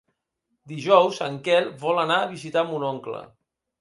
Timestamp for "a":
2.23-2.31